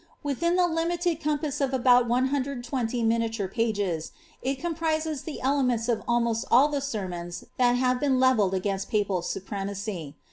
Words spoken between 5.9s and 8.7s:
almost all tlie sermons that have been levelled